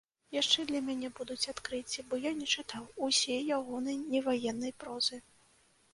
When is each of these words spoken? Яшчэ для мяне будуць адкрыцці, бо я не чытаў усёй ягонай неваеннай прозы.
Яшчэ 0.35 0.63
для 0.71 0.79
мяне 0.85 1.09
будуць 1.19 1.49
адкрыцці, 1.53 2.03
бо 2.13 2.19
я 2.23 2.31
не 2.39 2.47
чытаў 2.55 2.89
усёй 3.09 3.41
ягонай 3.59 4.03
неваеннай 4.15 4.73
прозы. 4.83 5.25